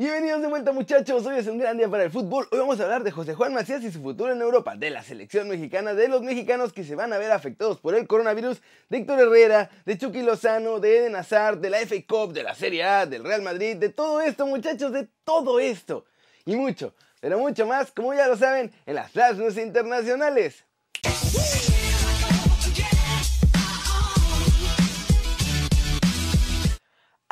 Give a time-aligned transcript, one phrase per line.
[0.00, 2.48] Bienvenidos de vuelta muchachos, hoy es un gran día para el fútbol.
[2.50, 5.02] Hoy vamos a hablar de José Juan Macías y su futuro en Europa, de la
[5.02, 8.96] selección mexicana, de los mexicanos que se van a ver afectados por el coronavirus, de
[8.96, 12.82] Héctor Herrera, de Chucky Lozano, de Eden Hazard, de la FA Cup, de la Serie
[12.82, 16.06] A, del Real Madrid, de todo esto muchachos, de todo esto.
[16.46, 20.64] Y mucho, pero mucho más, como ya lo saben, en las Flash News Internacionales.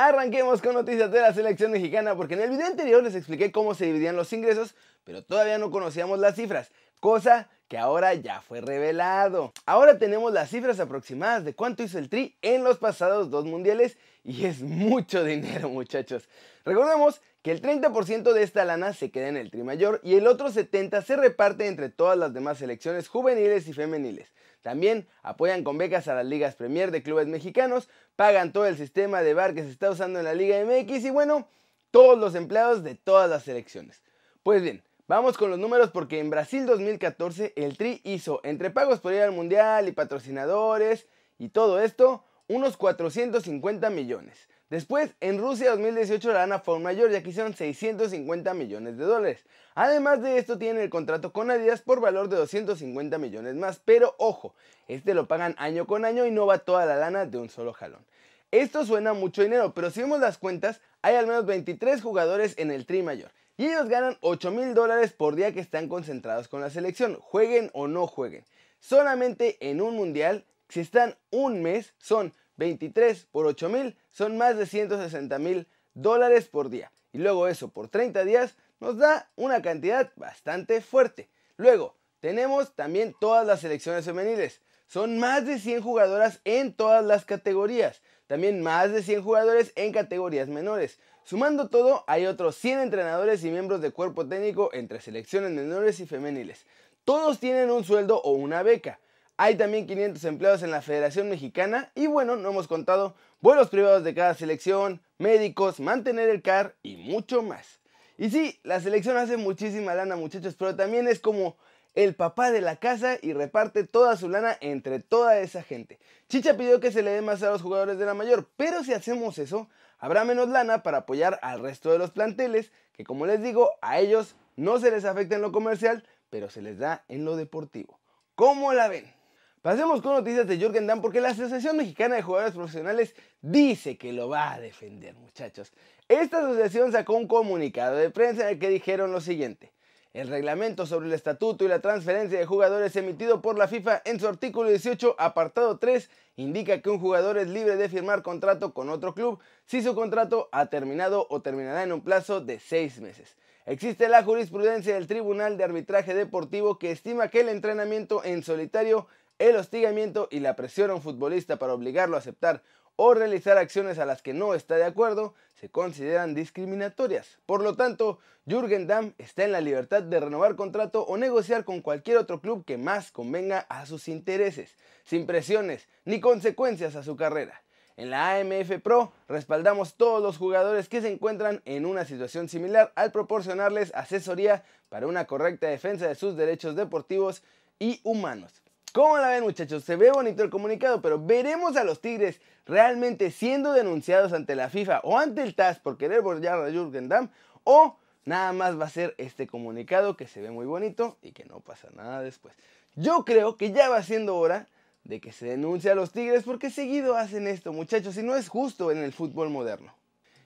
[0.01, 3.75] Arranquemos con noticias de la selección mexicana porque en el video anterior les expliqué cómo
[3.75, 6.71] se dividían los ingresos, pero todavía no conocíamos las cifras,
[7.01, 9.53] cosa que ahora ya fue revelado.
[9.67, 13.99] Ahora tenemos las cifras aproximadas de cuánto hizo el Tri en los pasados dos mundiales
[14.23, 16.29] y es mucho dinero muchachos.
[16.65, 20.29] Recordemos que el 30% de esta lana se queda en el Tri mayor y el
[20.29, 24.33] otro 70% se reparte entre todas las demás selecciones juveniles y femeniles.
[24.63, 29.23] También apoyan con becas a las ligas Premier de clubes mexicanos, pagan todo el sistema
[29.23, 31.47] de bar que se está usando en la Liga MX y bueno,
[31.93, 34.03] todos los empleados de todas las selecciones.
[34.43, 38.99] Pues bien, vamos con los números porque en Brasil 2014 el Tri hizo entre pagos
[38.99, 41.07] por ir al Mundial y patrocinadores
[41.39, 44.49] y todo esto unos 450 millones.
[44.71, 49.45] Después, en Rusia 2018 la lana fue mayor ya que hicieron 650 millones de dólares.
[49.75, 54.15] Además de esto tienen el contrato con Adidas por valor de 250 millones más, pero
[54.19, 54.55] ojo,
[54.87, 57.73] este lo pagan año con año y no va toda la lana de un solo
[57.73, 58.05] jalón.
[58.51, 62.71] Esto suena mucho dinero, pero si vemos las cuentas, hay al menos 23 jugadores en
[62.71, 63.31] el Tri Mayor.
[63.57, 67.71] Y ellos ganan 8 mil dólares por día que están concentrados con la selección, jueguen
[67.73, 68.45] o no jueguen.
[68.81, 74.59] Solamente en un mundial, si están un mes, son 23 por 8 mil son más
[74.59, 76.93] de 160 mil dólares por día.
[77.13, 81.31] Y luego eso por 30 días nos da una cantidad bastante fuerte.
[81.57, 84.61] Luego tenemos también todas las selecciones femeniles.
[84.87, 88.03] Son más de 100 jugadoras en todas las categorías.
[88.27, 90.99] También más de 100 jugadores en categorías menores.
[91.25, 96.07] Sumando todo, hay otros 100 entrenadores y miembros de cuerpo técnico entre selecciones menores y
[96.07, 96.67] femeniles.
[97.05, 99.01] Todos tienen un sueldo o una beca.
[99.41, 104.03] Hay también 500 empleados en la Federación Mexicana y bueno, no hemos contado vuelos privados
[104.03, 107.79] de cada selección, médicos, mantener el CAR y mucho más.
[108.17, 111.57] Y sí, la selección hace muchísima lana muchachos, pero también es como
[111.95, 116.01] el papá de la casa y reparte toda su lana entre toda esa gente.
[116.29, 118.93] Chicha pidió que se le dé más a los jugadores de la mayor, pero si
[118.93, 119.69] hacemos eso,
[120.01, 124.01] habrá menos lana para apoyar al resto de los planteles, que como les digo, a
[124.01, 128.01] ellos no se les afecta en lo comercial, pero se les da en lo deportivo.
[128.35, 129.18] ¿Cómo la ven?
[129.63, 134.13] Pasemos con noticias de Jürgen Damm porque la Asociación Mexicana de Jugadores Profesionales dice que
[134.13, 135.73] lo va a defender, muchachos.
[136.07, 139.73] Esta asociación sacó un comunicado de prensa en el que dijeron lo siguiente.
[140.15, 144.21] El reglamento sobre el estatuto y la transferencia de jugadores emitido por la FIFA en
[144.21, 148.89] su artículo 18, apartado 3, indica que un jugador es libre de firmar contrato con
[148.89, 153.37] otro club si su contrato ha terminado o terminará en un plazo de seis meses.
[153.67, 159.09] Existe la jurisprudencia del Tribunal de Arbitraje Deportivo que estima que el entrenamiento en solitario
[159.39, 162.63] el hostigamiento y la presión a un futbolista para obligarlo a aceptar
[163.01, 167.39] o realizar acciones a las que no está de acuerdo se consideran discriminatorias.
[167.47, 171.81] Por lo tanto, Jürgen Damm está en la libertad de renovar contrato o negociar con
[171.81, 174.75] cualquier otro club que más convenga a sus intereses,
[175.05, 177.63] sin presiones ni consecuencias a su carrera.
[177.97, 182.93] En la AMF Pro respaldamos todos los jugadores que se encuentran en una situación similar
[182.97, 187.45] al proporcionarles asesoría para una correcta defensa de sus derechos deportivos
[187.79, 188.63] y humanos.
[188.93, 189.85] ¿Cómo la ven muchachos?
[189.85, 194.71] Se ve bonito el comunicado, pero veremos a los Tigres realmente siendo denunciados ante la
[194.71, 197.29] FIFA o ante el TAS por querer borrar a Jürgen Damm
[197.65, 201.45] o nada más va a ser este comunicado que se ve muy bonito y que
[201.45, 202.55] no pasa nada después.
[202.95, 204.69] Yo creo que ya va siendo hora
[205.05, 208.49] de que se denuncie a los Tigres porque seguido hacen esto muchachos y no es
[208.49, 209.93] justo en el fútbol moderno.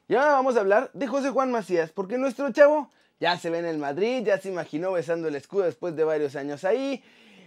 [0.08, 3.60] Y ahora vamos a hablar de José Juan Macías porque nuestro chavo ya se ve
[3.60, 7.04] en el Madrid, ya se imaginó besando el escudo después de varios años ahí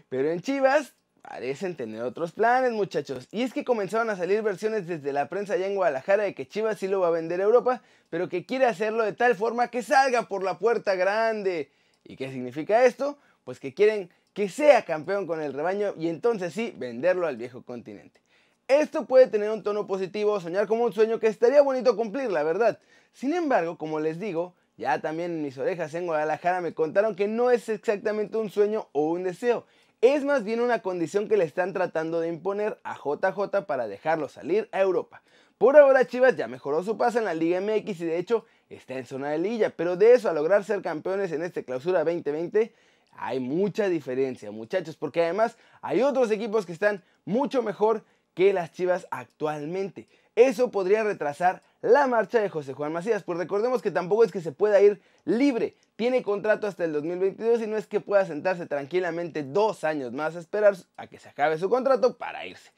[0.09, 3.27] pero en Chivas parecen tener otros planes, muchachos.
[3.31, 6.47] Y es que comenzaron a salir versiones desde la prensa allá en Guadalajara de que
[6.47, 9.69] Chivas sí lo va a vender a Europa, pero que quiere hacerlo de tal forma
[9.69, 11.71] que salga por la puerta grande.
[12.03, 13.18] ¿Y qué significa esto?
[13.44, 17.63] Pues que quieren que sea campeón con el rebaño y entonces sí venderlo al viejo
[17.63, 18.19] continente.
[18.68, 22.44] Esto puede tener un tono positivo, soñar como un sueño que estaría bonito cumplir, la
[22.44, 22.80] verdad.
[23.13, 27.27] Sin embargo, como les digo, ya también en mis orejas en Guadalajara me contaron que
[27.27, 29.65] no es exactamente un sueño o un deseo,
[30.13, 34.30] es más bien una condición que le están tratando de imponer a JJ para dejarlo
[34.30, 35.22] salir a Europa.
[35.57, 38.98] Por ahora Chivas ya mejoró su paso en la Liga MX y de hecho está
[38.98, 42.74] en zona de lilla, pero de eso a lograr ser campeones en este clausura 2020
[43.18, 48.04] hay mucha diferencia muchachos, porque además hay otros equipos que están mucho mejor
[48.34, 50.07] que las Chivas actualmente.
[50.35, 54.41] Eso podría retrasar la marcha de José Juan Macías, pues recordemos que tampoco es que
[54.41, 58.65] se pueda ir libre, tiene contrato hasta el 2022 y no es que pueda sentarse
[58.65, 62.71] tranquilamente dos años más a esperar a que se acabe su contrato para irse.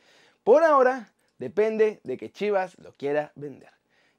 [0.44, 3.71] Por ahora, depende de que Chivas lo quiera vender.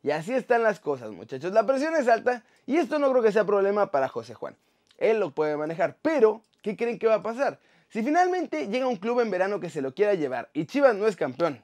[0.03, 1.53] Y así están las cosas, muchachos.
[1.53, 4.57] La presión es alta y esto no creo que sea problema para José Juan.
[4.97, 7.61] Él lo puede manejar, pero ¿qué creen que va a pasar?
[7.89, 11.07] Si finalmente llega un club en verano que se lo quiera llevar y Chivas no
[11.07, 11.63] es campeón,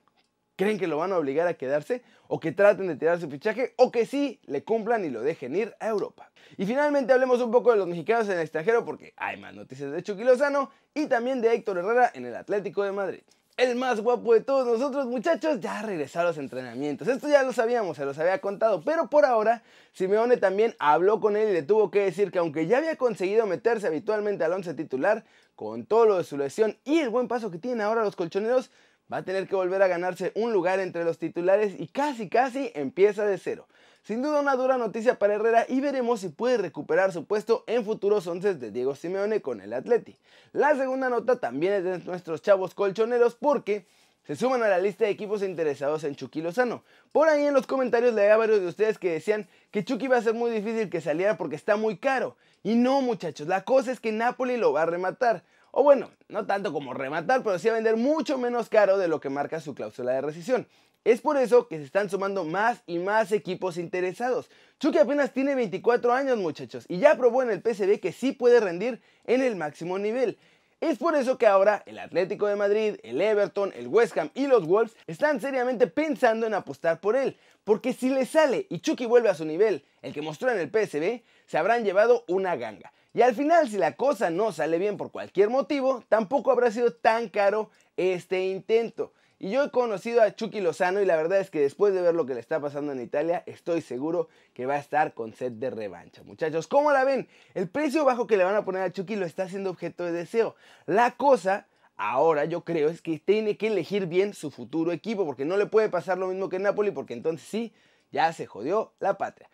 [0.57, 2.03] ¿creen que lo van a obligar a quedarse?
[2.29, 3.75] ¿O que traten de tirar su fichaje?
[3.77, 6.31] ¿O que sí le cumplan y lo dejen ir a Europa?
[6.57, 9.93] Y finalmente hablemos un poco de los mexicanos en el extranjero porque hay más noticias
[9.93, 13.23] de Chucky Lozano y también de Héctor Herrera en el Atlético de Madrid
[13.57, 17.07] el más guapo de todos nosotros, muchachos, ya regresó a los entrenamientos.
[17.07, 19.63] Esto ya lo sabíamos, se los había contado, pero por ahora
[19.93, 23.47] Simeone también habló con él y le tuvo que decir que aunque ya había conseguido
[23.47, 25.25] meterse habitualmente al once titular,
[25.55, 28.73] con todo lo de su lesión y el buen paso que tienen ahora los colchoneros,
[29.13, 32.71] va a tener que volver a ganarse un lugar entre los titulares y casi casi
[32.75, 33.67] empieza de cero.
[34.03, 37.87] Sin duda una dura noticia para Herrera y veremos si puede recuperar su puesto en
[37.87, 40.17] futuros once de Diego Simeone con el Atleti.
[40.53, 43.87] La segunda nota también es de nuestros chavos colchoneros porque
[44.27, 46.83] se suman a la lista de equipos interesados en Chucky Lozano.
[47.13, 50.17] Por ahí en los comentarios leía a varios de ustedes que decían que Chucky va
[50.17, 52.37] a ser muy difícil que saliera porque está muy caro.
[52.63, 55.45] Y no muchachos, la cosa es que Napoli lo va a rematar.
[55.77, 59.21] O bueno, no tanto como rematar, pero sí a vender mucho menos caro de lo
[59.21, 60.69] que marca su cláusula de rescisión.
[61.03, 64.49] Es por eso que se están sumando más y más equipos interesados.
[64.79, 68.61] Chucky apenas tiene 24 años muchachos y ya probó en el PSV que sí puede
[68.61, 70.39] rendir en el máximo nivel.
[70.81, 74.47] Es por eso que ahora el Atlético de Madrid, el Everton, el West Ham y
[74.47, 77.37] los Wolves están seriamente pensando en apostar por él.
[77.65, 80.71] Porque si le sale y Chucky vuelve a su nivel, el que mostró en el
[80.71, 82.93] PSV, se habrán llevado una ganga.
[83.15, 86.93] Y al final, si la cosa no sale bien por cualquier motivo, tampoco habrá sido
[86.93, 89.13] tan caro este intento.
[89.39, 92.17] Y yo he conocido a Chucky Lozano y la verdad es que después de ver
[92.17, 95.53] lo que le está pasando en Italia, estoy seguro que va a estar con sed
[95.53, 96.25] de revancha.
[96.25, 97.29] Muchachos, ¿cómo la ven?
[97.55, 100.11] El precio bajo que le van a poner a Chucky lo está haciendo objeto de
[100.11, 100.57] deseo.
[100.87, 105.45] La cosa ahora yo creo es que tiene que elegir bien su futuro equipo, porque
[105.45, 107.73] no le puede pasar lo mismo que Napoli, porque entonces sí,
[108.11, 109.49] ya se jodió la patria.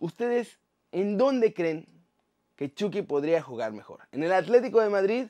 [0.00, 0.58] ¿Ustedes
[0.90, 1.86] en dónde creen
[2.56, 4.00] que Chucky podría jugar mejor?
[4.12, 5.26] ¿En el Atlético de Madrid?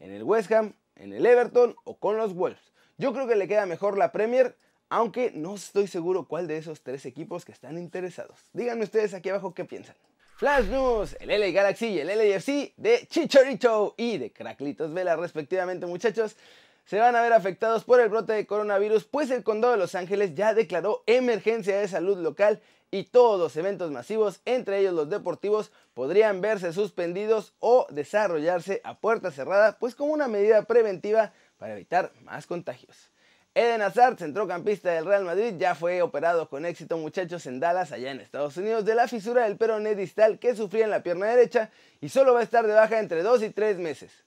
[0.00, 0.74] ¿En el West Ham?
[0.96, 1.76] ¿En el Everton?
[1.84, 2.72] ¿O con los Wolves?
[2.98, 4.56] Yo creo que le queda mejor la Premier,
[4.88, 8.38] aunque no estoy seguro cuál de esos tres equipos que están interesados.
[8.52, 9.96] Díganme ustedes aquí abajo qué piensan.
[10.36, 15.86] Flash News, el LA Galaxy y el LAFC de Chicharito y de Cracklitos Vela respectivamente
[15.86, 16.36] muchachos
[16.84, 19.94] se van a ver afectados por el brote de coronavirus, pues el condado de Los
[19.94, 25.08] Ángeles ya declaró emergencia de salud local y todos los eventos masivos, entre ellos los
[25.08, 31.72] deportivos, podrían verse suspendidos o desarrollarse a puerta cerrada, pues como una medida preventiva para
[31.72, 33.10] evitar más contagios.
[33.54, 38.10] Eden Hazard, centrocampista del Real Madrid, ya fue operado con éxito muchachos en Dallas, allá
[38.10, 41.70] en Estados Unidos, de la fisura del peroné distal que sufría en la pierna derecha
[42.00, 44.24] y solo va a estar de baja entre 2 y 3 meses.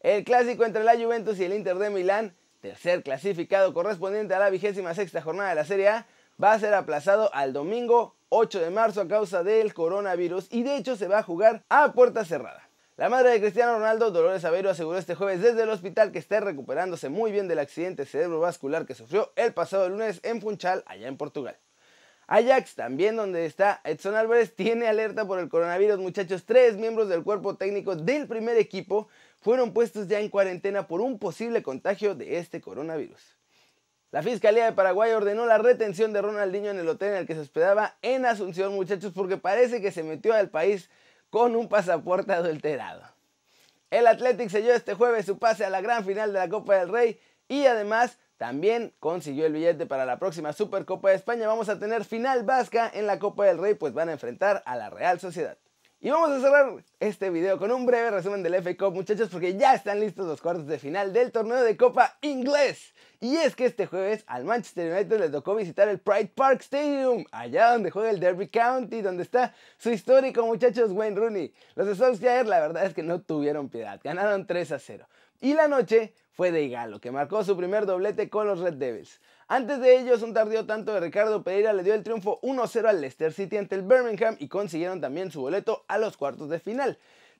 [0.00, 4.48] El clásico entre la Juventus y el Inter de Milán, tercer clasificado correspondiente a la
[4.48, 6.06] vigésima sexta jornada de la Serie A,
[6.42, 10.78] va a ser aplazado al domingo 8 de marzo a causa del coronavirus y de
[10.78, 12.70] hecho se va a jugar a puerta cerrada.
[12.96, 16.40] La madre de Cristiano Ronaldo, Dolores Aveiro, aseguró este jueves desde el hospital que está
[16.40, 21.18] recuperándose muy bien del accidente cerebrovascular que sufrió el pasado lunes en Funchal, allá en
[21.18, 21.58] Portugal.
[22.30, 25.98] Ajax, también donde está Edson Álvarez, tiene alerta por el coronavirus.
[25.98, 29.08] Muchachos, tres miembros del cuerpo técnico del primer equipo
[29.40, 33.36] fueron puestos ya en cuarentena por un posible contagio de este coronavirus.
[34.10, 37.34] La Fiscalía de Paraguay ordenó la retención de Ronaldinho en el hotel en el que
[37.34, 40.90] se hospedaba en Asunción, muchachos, porque parece que se metió al país
[41.30, 43.02] con un pasaporte adulterado.
[43.90, 46.88] El Athletic selló este jueves su pase a la gran final de la Copa del
[46.88, 51.46] Rey y además también consiguió el billete para la próxima Supercopa de España.
[51.46, 54.76] Vamos a tener final vasca en la Copa del Rey, pues van a enfrentar a
[54.76, 55.58] la Real Sociedad.
[56.02, 59.58] Y vamos a cerrar este video con un breve resumen del FA Cup, muchachos, porque
[59.58, 62.94] ya están listos los cuartos de final del torneo de Copa Inglés.
[63.20, 67.26] Y es que este jueves al Manchester United le tocó visitar el Pride Park Stadium,
[67.32, 71.52] allá donde juega el Derby County, donde está su histórico muchachos Wayne Rooney.
[71.74, 75.06] Los Solskjaer la verdad es que no tuvieron piedad, ganaron 3 a 0.
[75.42, 79.22] Y la noche fue de Igalo, que marcó su primer doblete con los Red Devils.
[79.48, 83.00] Antes de ellos, un tardío tanto de Ricardo Pereira le dio el triunfo 1-0 al
[83.00, 86.98] Leicester City ante el Birmingham y consiguieron también su boleto a los cuartos de final.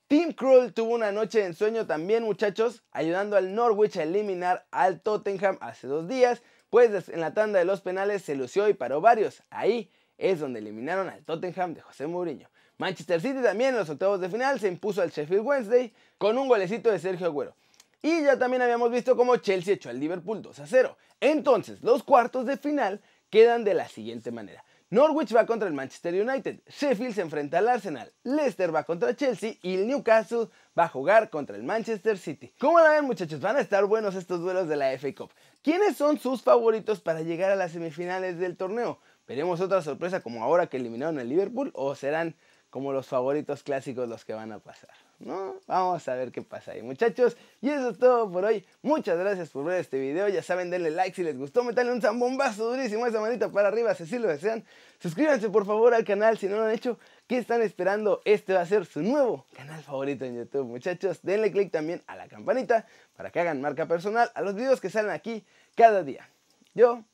[0.09, 5.03] Tim Krul tuvo una noche de ensueño también, muchachos, ayudando al Norwich a eliminar al
[5.03, 9.03] Tottenham hace dos días, pues en la tanda de los penales se lució y paró
[9.03, 9.43] varios.
[9.51, 12.49] Ahí es donde eliminaron al Tottenham de José Mourinho.
[12.79, 16.49] Manchester City también en los octavos de final se impuso al Sheffield Wednesday con un
[16.49, 17.55] golecito de Sergio Agüero.
[18.03, 20.97] Y ya también habíamos visto cómo Chelsea echó al Liverpool 2 a 0.
[21.21, 24.65] Entonces, los cuartos de final quedan de la siguiente manera.
[24.93, 29.55] Norwich va contra el Manchester United, Sheffield se enfrenta al Arsenal, Leicester va contra Chelsea
[29.63, 32.53] y el Newcastle va a jugar contra el Manchester City.
[32.59, 33.41] ¿Cómo la ven muchachos?
[33.41, 35.31] Van a estar buenos estos duelos de la FA Cup.
[35.63, 38.99] ¿Quiénes son sus favoritos para llegar a las semifinales del torneo?
[39.29, 42.35] ¿Veremos otra sorpresa como ahora que eliminaron al Liverpool o serán
[42.71, 44.91] como los favoritos clásicos los que van a pasar.
[45.19, 45.57] ¿No?
[45.67, 47.37] Vamos a ver qué pasa ahí, muchachos.
[47.61, 48.65] Y eso es todo por hoy.
[48.81, 50.29] Muchas gracias por ver este video.
[50.29, 51.63] Ya saben, denle like si les gustó.
[51.63, 54.65] Metanle un zambombazo durísimo esa manita para arriba si así lo desean.
[54.99, 56.99] Suscríbanse por favor al canal si no lo han hecho.
[57.27, 58.23] ¿Qué están esperando?
[58.25, 61.21] Este va a ser su nuevo canal favorito en YouTube, muchachos.
[61.23, 64.89] Denle click también a la campanita para que hagan marca personal a los videos que
[64.89, 66.31] salen aquí cada día.
[66.73, 67.05] Yo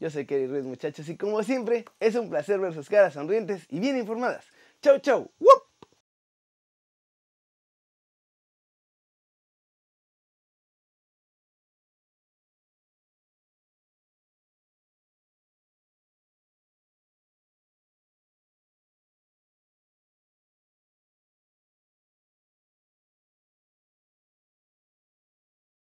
[0.00, 3.66] yo soy Kerry Ruiz, muchachos, y como siempre, es un placer ver sus caras sonrientes
[3.68, 4.46] y bien informadas.
[4.82, 5.30] ¡Chau, chau!